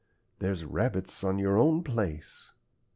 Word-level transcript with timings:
There's 0.39 0.65
rabbits 0.65 1.23
on 1.23 1.37
your 1.37 1.59
own 1.59 1.83
place." 1.83 2.49